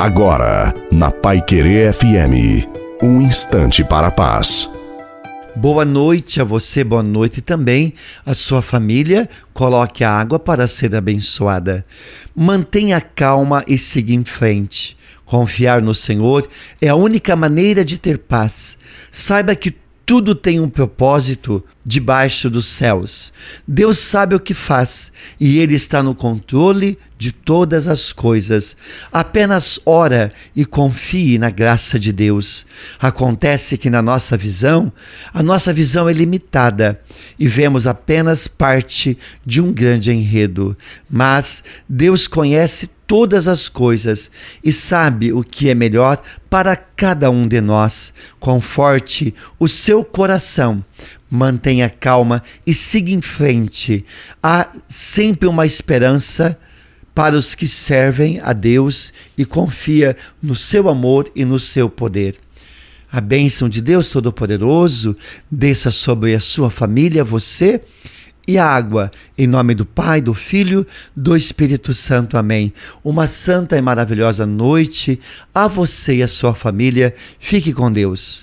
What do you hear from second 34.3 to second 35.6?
visão, a